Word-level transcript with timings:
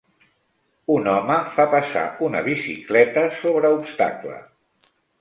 Un 0.93 1.09
home 1.11 1.35
fa 1.59 1.67
passar 1.75 2.07
una 2.31 2.43
bicicleta 2.49 3.29
sobre 3.45 3.75
obstacle 3.81 4.43